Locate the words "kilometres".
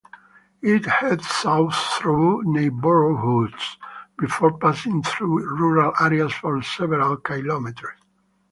7.17-7.99